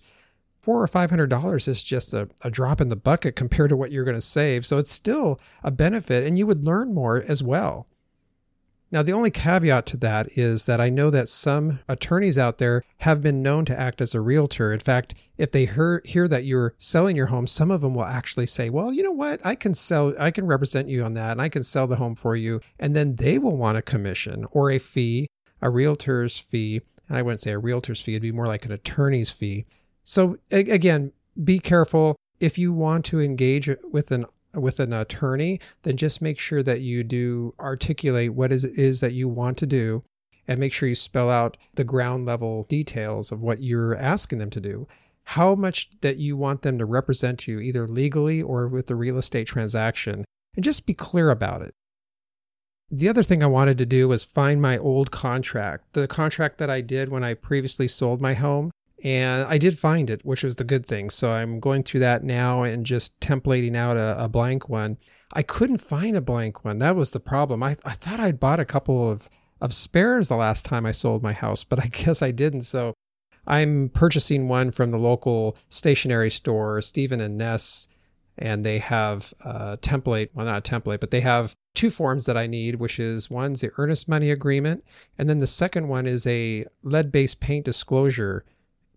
four 0.62 0.82
or 0.82 0.88
five 0.88 1.10
hundred 1.10 1.30
dollars 1.30 1.68
is 1.68 1.84
just 1.84 2.14
a, 2.14 2.30
a 2.44 2.52
drop 2.52 2.80
in 2.82 2.90
the 2.90 2.96
bucket 2.96 3.36
compared 3.36 3.70
to 3.70 3.78
what 3.78 3.92
you're 3.92 4.06
going 4.06 4.16
to 4.16 4.22
save. 4.22 4.66
So 4.66 4.78
it's 4.78 4.92
still 4.92 5.40
a 5.64 5.72
benefit 5.72 6.26
and 6.26 6.38
you 6.38 6.46
would 6.48 6.64
learn 6.64 6.94
more 6.94 7.18
as 7.28 7.42
well. 7.42 7.88
Now, 8.92 9.02
the 9.02 9.14
only 9.14 9.32
caveat 9.32 9.86
to 9.88 9.98
that 9.98 10.38
is 10.38 10.66
that 10.66 10.82
I 10.82 10.90
know 10.90 11.10
that 11.12 11.30
some 11.30 11.80
attorneys 11.88 12.38
out 12.38 12.58
there 12.58 12.84
have 12.98 13.22
been 13.22 13.42
known 13.42 13.64
to 13.66 13.80
act 13.80 14.02
as 14.02 14.14
a 14.14 14.20
realtor. 14.20 14.74
In 14.74 14.80
fact, 14.80 15.16
if 15.38 15.52
they 15.52 15.66
hear, 15.66 16.02
hear 16.04 16.28
that 16.28 16.44
you're 16.44 16.76
selling 16.78 17.16
your 17.16 17.28
home, 17.28 17.48
some 17.48 17.72
of 17.72 17.80
them 17.80 17.96
will 17.96 18.04
actually 18.04 18.48
say, 18.48 18.70
Well, 18.70 18.92
you 18.92 19.02
know 19.02 19.14
what? 19.14 19.40
I 19.46 19.56
can 19.56 19.74
sell, 19.74 20.14
I 20.20 20.30
can 20.30 20.46
represent 20.46 20.90
you 20.90 21.04
on 21.04 21.14
that 21.14 21.32
and 21.32 21.42
I 21.42 21.48
can 21.48 21.64
sell 21.64 21.88
the 21.88 21.96
home 21.96 22.16
for 22.16 22.36
you. 22.36 22.60
And 22.80 22.94
then 22.94 23.16
they 23.16 23.40
will 23.40 23.56
want 23.56 23.78
a 23.78 23.82
commission 23.82 24.46
or 24.52 24.72
a 24.72 24.78
fee, 24.78 25.28
a 25.62 25.70
realtor's 25.70 26.38
fee. 26.38 26.82
And 27.08 27.18
I 27.18 27.22
wouldn't 27.22 27.40
say 27.40 27.52
a 27.52 27.60
realtor's 27.60 28.02
fee, 28.02 28.14
it'd 28.14 28.22
be 28.22 28.34
more 28.34 28.46
like 28.46 28.66
an 28.66 28.74
attorney's 28.74 29.32
fee. 29.32 29.66
So, 30.04 30.38
again, 30.52 31.14
be 31.42 31.60
careful. 31.60 32.18
If 32.42 32.58
you 32.58 32.74
want 32.74 33.06
to 33.06 33.22
engage 33.22 33.70
with 33.92 34.12
an 34.12 34.26
with 34.54 34.80
an 34.80 34.94
attorney, 34.94 35.60
then 35.84 35.98
just 35.98 36.22
make 36.22 36.40
sure 36.40 36.64
that 36.64 36.82
you 36.82 37.04
do 37.04 37.54
articulate 37.60 38.34
what 38.34 38.52
is, 38.52 38.64
is 38.64 39.00
that 39.00 39.14
you 39.14 39.28
want 39.28 39.58
to 39.58 39.66
do 39.66 40.04
and 40.48 40.60
make 40.60 40.74
sure 40.74 40.90
you 40.90 40.96
spell 40.96 41.30
out 41.30 41.58
the 41.76 41.84
ground 41.84 42.26
level 42.26 42.64
details 42.64 43.32
of 43.32 43.42
what 43.42 43.62
you're 43.62 43.96
asking 43.96 44.40
them 44.40 44.50
to 44.50 44.60
do. 44.60 44.88
How 45.24 45.56
much 45.56 45.90
that 46.02 46.18
you 46.18 46.36
want 46.36 46.64
them 46.64 46.78
to 46.80 46.86
represent 46.86 47.48
you, 47.48 47.60
either 47.60 47.88
legally 47.88 48.42
or 48.42 48.68
with 48.68 48.88
the 48.88 48.96
real 48.96 49.18
estate 49.18 49.48
transaction, 49.48 50.26
and 50.56 50.64
just 50.64 50.86
be 50.86 50.94
clear 50.94 51.30
about 51.30 51.62
it. 51.62 51.74
The 52.90 53.08
other 53.08 53.24
thing 53.24 53.42
I 53.42 53.48
wanted 53.48 53.78
to 53.78 53.86
do 53.86 54.10
was 54.10 54.26
find 54.26 54.62
my 54.62 54.78
old 54.78 55.12
contract, 55.12 55.94
the 55.94 56.08
contract 56.08 56.58
that 56.58 56.70
I 56.70 56.82
did 56.82 57.08
when 57.08 57.24
I 57.24 57.36
previously 57.36 57.88
sold 57.88 58.20
my 58.20 58.34
home. 58.34 58.72
And 59.04 59.48
I 59.48 59.58
did 59.58 59.80
find 59.80 60.10
it, 60.10 60.24
which 60.24 60.44
was 60.44 60.58
the 60.58 60.64
good 60.64 60.86
thing. 60.86 61.10
So 61.10 61.32
I'm 61.32 61.60
going 61.60 61.84
through 61.84 62.02
that 62.02 62.24
now 62.24 62.64
and 62.64 62.86
just 62.86 63.20
templating 63.20 63.76
out 63.76 63.98
a, 63.98 64.26
a 64.26 64.30
blank 64.30 64.70
one. 64.70 64.98
I 65.34 65.42
couldn't 65.44 65.80
find 65.80 66.16
a 66.16 66.22
blank 66.22 66.64
one. 66.64 66.80
That 66.80 66.96
was 66.96 67.12
the 67.12 67.20
problem. 67.20 67.64
I, 67.64 67.78
I 67.84 67.94
thought 67.94 68.20
I'd 68.20 68.40
bought 68.40 68.60
a 68.60 68.66
couple 68.66 69.10
of, 69.10 69.30
of 69.60 69.74
spares 69.74 70.28
the 70.28 70.36
last 70.36 70.66
time 70.66 70.86
I 70.86 70.92
sold 70.92 71.24
my 71.24 71.34
house, 71.34 71.64
but 71.64 71.80
I 71.80 71.88
guess 71.92 72.22
I 72.22 72.32
didn't. 72.32 72.64
So 72.64 72.94
I'm 73.48 73.90
purchasing 73.90 74.48
one 74.48 74.72
from 74.72 74.92
the 74.92 75.00
local 75.00 75.58
stationery 75.70 76.30
store, 76.30 76.80
Stevens-Ness, 76.82 77.88
and 78.38 78.64
they 78.64 78.80
have 78.80 79.34
a 79.44 79.78
template. 79.78 80.30
Well, 80.34 80.46
not 80.46 80.68
a 80.68 80.72
template, 80.72 81.00
but 81.00 81.12
they 81.12 81.22
have 81.22 81.56
two 81.74 81.90
forms 81.90 82.26
that 82.26 82.38
I 82.38 82.46
need, 82.46 82.76
which 82.76 83.00
is 83.00 83.32
one's 83.32 83.62
the 83.62 83.72
earnest 83.78 84.08
money 84.08 84.30
agreement, 84.30 84.84
and 85.18 85.28
then 85.28 85.40
the 85.40 85.48
second 85.48 85.88
one 85.88 86.06
is 86.06 86.28
a 86.28 86.66
lead 86.84 87.12
based 87.12 87.40
paint 87.40 87.66
disclosure 87.66 88.46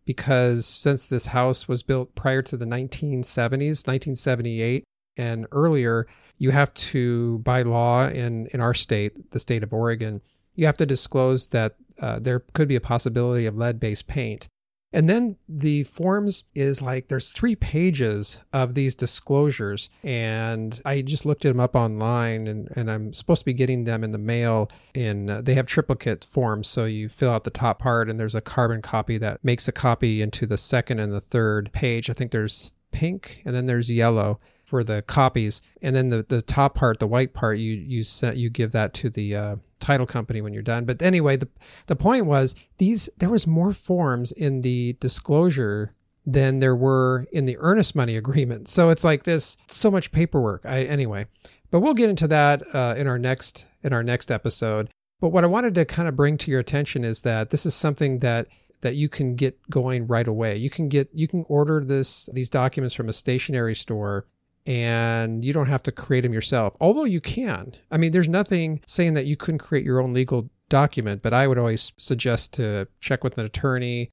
because 0.05 0.67
since 0.67 1.07
this 1.07 1.27
house 1.27 1.69
was 1.69 1.83
built 1.83 2.15
prior 2.15 2.43
to 2.43 2.57
the 2.57 2.67
1970s, 2.67 3.87
1978 3.87 4.85
and 5.17 5.47
earlier, 5.53 6.07
you 6.39 6.51
have 6.51 6.75
to, 6.75 7.39
by 7.39 7.63
law 7.63 8.09
in, 8.09 8.47
in 8.49 8.61
our 8.61 8.75
state, 8.75 9.31
the 9.31 9.39
state 9.39 9.63
of 9.63 9.73
Oregon, 9.73 10.21
you 10.55 10.67
have 10.67 10.77
to 10.77 10.87
disclose 10.87 11.49
that 11.49 11.77
uh, 12.01 12.19
there 12.19 12.41
could 12.55 12.69
be 12.69 12.77
a 12.77 12.81
possibility 12.81 13.47
of 13.47 13.57
lead 13.57 13.81
based 13.81 14.07
paint. 14.07 14.49
And 14.95 15.11
then 15.11 15.37
the 15.49 15.83
forms 15.83 16.45
is 16.55 16.81
like 16.81 17.09
there's 17.09 17.31
three 17.31 17.57
pages 17.57 18.39
of 18.53 18.75
these 18.75 18.95
disclosures. 18.95 19.91
And 20.05 20.81
I 20.85 21.03
just 21.03 21.27
looked 21.27 21.43
them 21.43 21.59
up 21.59 21.75
online 21.75 22.47
and, 22.47 22.69
and 22.77 22.89
I'm 22.89 23.13
supposed 23.13 23.41
to 23.41 23.45
be 23.45 23.53
getting 23.53 23.83
them 23.83 24.05
in 24.05 24.13
the 24.13 24.19
mail 24.19 24.71
in 24.95 25.29
uh, 25.29 25.43
they 25.43 25.55
have 25.55 25.67
triplicate 25.67 26.25
forms. 26.25 26.69
So 26.69 26.85
you 26.85 27.09
fill 27.09 27.33
out 27.33 27.43
the 27.43 27.51
top 27.51 27.81
part 27.81 28.09
and 28.09 28.21
there's 28.21 28.37
a 28.37 28.41
carbon 28.41 28.83
copy 28.83 29.19
that 29.19 29.43
makes 29.43 29.67
a 29.67 29.73
copy 29.73 30.23
into 30.23 30.47
the 30.47 30.57
second 30.57 31.01
and 31.01 31.13
the 31.13 31.21
third 31.21 31.73
page. 31.73 32.09
I 32.09 32.13
think 32.13 32.31
there's 32.31 32.73
pink 32.93 33.43
and 33.45 33.53
then 33.53 33.67
there's 33.67 33.91
yellow 33.91 34.39
for 34.64 34.83
the 34.83 35.02
copies, 35.02 35.62
and 35.83 35.94
then 35.94 36.09
the 36.09 36.25
the 36.28 36.42
top 36.42 36.75
part, 36.75 36.99
the 36.99 37.06
white 37.06 37.35
part, 37.35 37.59
you 37.59 37.75
you 37.75 38.02
set 38.02 38.37
you 38.37 38.50
give 38.50 38.73
that 38.73 38.94
to 38.94 39.11
the 39.11 39.37
uh, 39.37 39.56
title 39.80 40.06
company 40.06 40.40
when 40.40 40.52
you're 40.52 40.62
done. 40.62 40.85
But 40.85 41.02
anyway, 41.02 41.37
the 41.37 41.49
the 41.87 41.97
point 41.97 42.26
was 42.26 42.54
these 42.78 43.09
there 43.18 43.30
was 43.30 43.47
more 43.47 43.73
forms 43.73 44.33
in 44.33 44.62
the 44.62 44.97
disclosure 45.00 45.94
than 46.26 46.59
there 46.59 46.76
were 46.76 47.26
in 47.33 47.44
the 47.44 47.56
earnest 47.61 47.94
money 47.94 48.16
agreement. 48.16 48.68
So 48.68 48.90
it's 48.90 49.04
like 49.04 49.25
this 49.25 49.56
so 49.68 49.90
much 49.90 50.11
paperwork. 50.11 50.62
I 50.64 50.85
anyway, 50.85 51.26
but 51.71 51.80
we'll 51.80 51.94
get 51.94 52.11
into 52.11 52.28
that 52.28 52.62
uh, 52.73 52.94
in 52.97 53.06
our 53.06 53.18
next 53.18 53.66
in 53.83 53.92
our 53.92 54.02
next 54.02 54.30
episode. 54.30 54.90
But 55.21 55.28
what 55.28 55.44
I 55.44 55.49
wanted 55.49 55.75
to 55.76 55.85
kind 55.85 56.09
of 56.09 56.16
bring 56.16 56.37
to 56.38 56.50
your 56.50 56.61
attention 56.61 57.04
is 57.04 57.23
that 57.23 57.50
this 57.50 57.64
is 57.64 57.75
something 57.75 58.18
that 58.21 58.49
that 58.80 58.94
you 58.94 59.09
can 59.09 59.35
get 59.35 59.59
going 59.71 60.06
right 60.06 60.28
away. 60.28 60.56
You 60.56 60.71
can 60.71 60.88
get 60.88 61.09
you 61.12 61.26
can 61.26 61.44
order 61.49 61.83
this 61.83 62.28
these 62.33 62.50
documents 62.50 62.94
from 62.94 63.09
a 63.09 63.12
stationery 63.12 63.75
store 63.75 64.26
and 64.66 65.44
you 65.44 65.52
don't 65.52 65.68
have 65.68 65.83
to 65.85 65.92
create 65.92 66.23
them 66.23 66.33
yourself. 66.33 66.75
Although 66.80 67.04
you 67.04 67.21
can. 67.21 67.76
I 67.90 67.99
mean, 67.99 68.12
there's 68.12 68.28
nothing 68.28 68.80
saying 68.87 69.14
that 69.14 69.26
you 69.26 69.37
couldn't 69.37 69.59
create 69.59 69.85
your 69.85 70.00
own 70.00 70.14
legal 70.14 70.49
document, 70.68 71.23
but 71.23 71.35
I 71.35 71.47
would 71.47 71.59
always 71.59 71.92
suggest 71.97 72.54
to 72.54 72.88
check 73.00 73.23
with 73.23 73.38
an 73.38 73.44
attorney, 73.44 74.11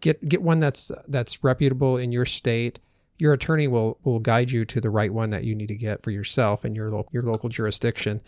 get 0.00 0.26
get 0.28 0.42
one 0.42 0.58
that's 0.58 0.90
that's 1.08 1.44
reputable 1.44 1.96
in 1.96 2.12
your 2.12 2.24
state. 2.24 2.80
Your 3.18 3.34
attorney 3.34 3.68
will 3.68 3.98
will 4.02 4.20
guide 4.20 4.50
you 4.50 4.64
to 4.64 4.80
the 4.80 4.90
right 4.90 5.12
one 5.12 5.30
that 5.30 5.44
you 5.44 5.54
need 5.54 5.68
to 5.68 5.76
get 5.76 6.02
for 6.02 6.10
yourself 6.10 6.64
and 6.64 6.74
your 6.74 7.04
your 7.12 7.22
local 7.22 7.48
jurisdiction. 7.48 8.22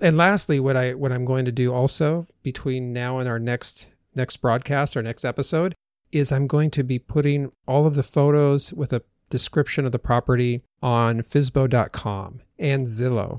And 0.00 0.16
lastly, 0.16 0.60
what 0.60 0.76
I 0.76 0.94
what 0.94 1.12
I'm 1.12 1.24
going 1.24 1.44
to 1.46 1.52
do 1.52 1.72
also 1.72 2.26
between 2.42 2.92
now 2.92 3.18
and 3.18 3.28
our 3.28 3.38
next 3.38 3.88
next 4.14 4.36
broadcast, 4.38 4.96
our 4.96 5.02
next 5.02 5.24
episode, 5.24 5.74
is 6.12 6.30
I'm 6.30 6.46
going 6.46 6.70
to 6.72 6.84
be 6.84 6.98
putting 6.98 7.52
all 7.66 7.86
of 7.86 7.94
the 7.94 8.02
photos 8.02 8.72
with 8.72 8.92
a 8.92 9.02
description 9.30 9.84
of 9.84 9.92
the 9.92 9.98
property 9.98 10.62
on 10.84 11.22
FSBO.com 11.22 12.42
and 12.58 12.86
Zillow. 12.86 13.38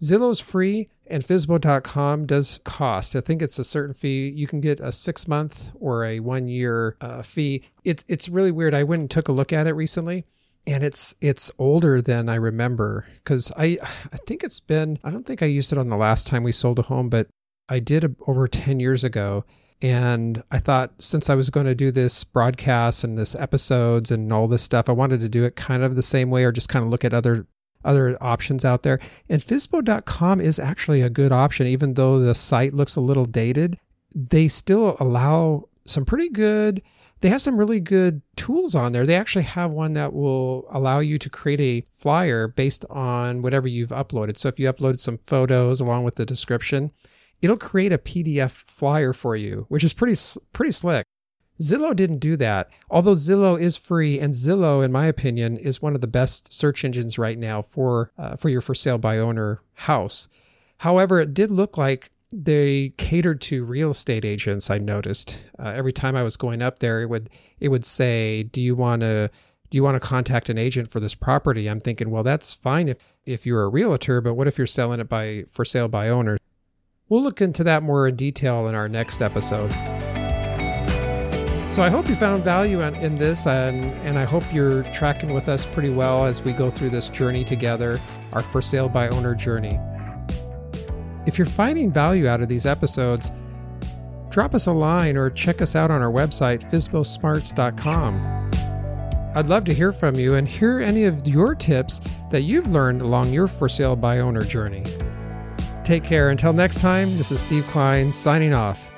Zillow's 0.00 0.40
free 0.40 0.88
and 1.06 1.22
FSBO.com 1.22 2.26
does 2.26 2.58
cost. 2.64 3.14
I 3.14 3.20
think 3.20 3.42
it's 3.42 3.58
a 3.58 3.64
certain 3.64 3.94
fee. 3.94 4.30
You 4.30 4.46
can 4.46 4.60
get 4.60 4.80
a 4.80 4.90
six 4.90 5.28
month 5.28 5.70
or 5.78 6.04
a 6.04 6.20
one 6.20 6.48
year 6.48 6.96
uh, 7.02 7.20
fee. 7.22 7.64
It's 7.84 8.02
it's 8.08 8.30
really 8.30 8.50
weird. 8.50 8.74
I 8.74 8.82
went 8.82 9.00
and 9.00 9.10
took 9.10 9.28
a 9.28 9.32
look 9.32 9.52
at 9.52 9.66
it 9.66 9.74
recently, 9.74 10.24
and 10.66 10.82
it's 10.82 11.14
it's 11.20 11.50
older 11.58 12.00
than 12.00 12.30
I 12.30 12.36
remember 12.36 13.06
because 13.16 13.52
I 13.56 13.78
I 14.12 14.16
think 14.26 14.42
it's 14.42 14.60
been 14.60 14.98
I 15.04 15.10
don't 15.10 15.26
think 15.26 15.42
I 15.42 15.46
used 15.46 15.72
it 15.72 15.78
on 15.78 15.88
the 15.88 15.96
last 15.96 16.26
time 16.26 16.42
we 16.42 16.52
sold 16.52 16.78
a 16.78 16.82
home, 16.82 17.10
but 17.10 17.28
I 17.68 17.78
did 17.78 18.16
over 18.26 18.48
ten 18.48 18.80
years 18.80 19.04
ago 19.04 19.44
and 19.82 20.42
I 20.50 20.58
thought 20.58 20.92
since 20.98 21.28
I 21.28 21.34
was 21.34 21.50
going 21.50 21.66
to 21.66 21.74
do 21.74 21.90
this 21.90 22.24
broadcast 22.24 23.04
and 23.04 23.16
this 23.16 23.34
episodes 23.34 24.10
and 24.10 24.32
all 24.32 24.48
this 24.48 24.62
stuff, 24.62 24.88
I 24.88 24.92
wanted 24.92 25.20
to 25.20 25.28
do 25.28 25.44
it 25.44 25.56
kind 25.56 25.82
of 25.82 25.96
the 25.96 26.02
same 26.02 26.30
way 26.30 26.44
or 26.44 26.52
just 26.52 26.68
kind 26.68 26.84
of 26.84 26.90
look 26.90 27.04
at 27.04 27.14
other 27.14 27.46
other 27.84 28.18
options 28.20 28.64
out 28.64 28.82
there. 28.82 28.98
And 29.28 29.40
FSBO.com 29.40 30.40
is 30.40 30.58
actually 30.58 31.02
a 31.02 31.10
good 31.10 31.30
option, 31.30 31.68
even 31.68 31.94
though 31.94 32.18
the 32.18 32.34
site 32.34 32.74
looks 32.74 32.96
a 32.96 33.00
little 33.00 33.26
dated. 33.26 33.78
They 34.14 34.48
still 34.48 34.96
allow 34.98 35.68
some 35.84 36.04
pretty 36.04 36.30
good 36.30 36.82
they 37.20 37.30
have 37.30 37.40
some 37.40 37.56
really 37.56 37.80
good 37.80 38.20
tools 38.36 38.74
on 38.74 38.92
there. 38.92 39.06
They 39.06 39.14
actually 39.14 39.44
have 39.44 39.70
one 39.70 39.94
that 39.94 40.12
will 40.12 40.66
allow 40.70 40.98
you 40.98 41.18
to 41.18 41.30
create 41.30 41.60
a 41.60 41.86
flyer 41.92 42.46
based 42.46 42.84
on 42.90 43.40
whatever 43.40 43.66
you've 43.66 43.90
uploaded. 43.90 44.36
So 44.36 44.48
if 44.48 44.58
you 44.58 44.70
uploaded 44.70 45.00
some 45.00 45.18
photos 45.18 45.80
along 45.80 46.04
with 46.04 46.16
the 46.16 46.26
description, 46.26 46.92
it'll 47.42 47.56
create 47.56 47.92
a 47.92 47.98
PDF 47.98 48.50
flyer 48.50 49.12
for 49.12 49.36
you, 49.36 49.66
which 49.68 49.84
is 49.84 49.92
pretty 49.92 50.16
pretty 50.52 50.72
slick. 50.72 51.04
Zillow 51.60 51.96
didn't 51.96 52.18
do 52.18 52.36
that, 52.36 52.68
although 52.90 53.14
Zillow 53.14 53.58
is 53.58 53.78
free, 53.78 54.20
and 54.20 54.34
Zillow, 54.34 54.84
in 54.84 54.92
my 54.92 55.06
opinion, 55.06 55.56
is 55.56 55.80
one 55.80 55.94
of 55.94 56.02
the 56.02 56.06
best 56.06 56.52
search 56.52 56.84
engines 56.84 57.18
right 57.18 57.38
now 57.38 57.62
for 57.62 58.12
uh, 58.18 58.36
for 58.36 58.48
your 58.48 58.60
for 58.60 58.74
sale 58.74 58.98
by 58.98 59.18
owner 59.18 59.62
house. 59.74 60.28
However, 60.78 61.20
it 61.20 61.32
did 61.32 61.50
look 61.50 61.78
like 61.78 62.10
they 62.32 62.90
catered 62.98 63.40
to 63.40 63.64
real 63.64 63.92
estate 63.92 64.24
agents. 64.24 64.68
I 64.68 64.78
noticed 64.78 65.46
uh, 65.58 65.68
every 65.68 65.92
time 65.92 66.16
I 66.16 66.22
was 66.22 66.36
going 66.36 66.60
up 66.60 66.80
there, 66.80 67.00
it 67.00 67.06
would 67.06 67.30
it 67.60 67.68
would 67.68 67.84
say, 67.84 68.42
"Do 68.42 68.60
you 68.60 68.74
want 68.74 69.00
to 69.00 69.30
do 69.70 69.76
you 69.76 69.82
want 69.82 70.00
to 70.00 70.06
contact 70.06 70.50
an 70.50 70.58
agent 70.58 70.90
for 70.90 71.00
this 71.00 71.14
property?" 71.14 71.68
I'm 71.68 71.80
thinking, 71.80 72.10
well, 72.10 72.22
that's 72.22 72.52
fine 72.52 72.88
if 72.88 72.98
if 73.24 73.46
you're 73.46 73.62
a 73.62 73.68
realtor, 73.68 74.20
but 74.20 74.34
what 74.34 74.46
if 74.46 74.58
you're 74.58 74.66
selling 74.66 75.00
it 75.00 75.08
by 75.08 75.44
for 75.48 75.64
sale 75.64 75.88
by 75.88 76.08
owner? 76.10 76.36
We'll 77.08 77.22
look 77.22 77.40
into 77.40 77.62
that 77.62 77.84
more 77.84 78.08
in 78.08 78.16
detail 78.16 78.66
in 78.66 78.74
our 78.74 78.88
next 78.88 79.22
episode. 79.22 79.70
So 81.72 81.82
I 81.82 81.88
hope 81.88 82.08
you 82.08 82.16
found 82.16 82.42
value 82.42 82.80
in, 82.80 83.16
this, 83.16 83.46
and, 83.46 83.84
and 84.00 84.18
I 84.18 84.24
hope 84.24 84.42
you're 84.52 84.82
tracking 84.92 85.32
with 85.32 85.48
us 85.48 85.64
pretty 85.66 85.90
well 85.90 86.24
as 86.24 86.42
we 86.42 86.52
go 86.52 86.68
through 86.68 86.90
this 86.90 87.08
journey 87.08 87.44
together, 87.44 88.00
our 88.32 88.42
for 88.42 88.60
sale 88.60 88.88
by 88.88 89.08
owner 89.10 89.36
journey. 89.36 89.78
If 91.26 91.38
you're 91.38 91.46
finding 91.46 91.92
value 91.92 92.26
out 92.26 92.40
of 92.40 92.48
these 92.48 92.66
episodes, 92.66 93.30
drop 94.30 94.52
us 94.52 94.66
a 94.66 94.72
line 94.72 95.16
or 95.16 95.30
check 95.30 95.62
us 95.62 95.76
out 95.76 95.92
on 95.92 96.02
our 96.02 96.10
website, 96.10 96.68
FSBOSmarts.com. 96.72 98.50
I'd 99.36 99.48
love 99.48 99.64
to 99.66 99.74
hear 99.74 99.92
from 99.92 100.16
you 100.16 100.34
and 100.34 100.48
hear 100.48 100.80
any 100.80 101.04
of 101.04 101.24
your 101.28 101.54
tips 101.54 102.00
that 102.32 102.40
you've 102.40 102.70
learned 102.70 103.02
along 103.02 103.32
your 103.32 103.46
for 103.46 103.68
sale 103.68 103.94
by 103.94 104.18
owner 104.18 104.42
journey. 104.42 104.82
Take 105.86 106.02
care. 106.02 106.30
Until 106.30 106.52
next 106.52 106.80
time, 106.80 107.16
this 107.16 107.30
is 107.30 107.40
Steve 107.40 107.64
Klein 107.68 108.12
signing 108.12 108.52
off. 108.52 108.95